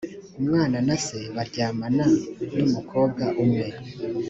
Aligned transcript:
umwana 0.39 0.77
na 0.87 0.95
se 1.05 1.19
baryamana 1.35 2.05
n 2.53 2.55
umukobwa 2.67 3.23
umwe 3.43 3.67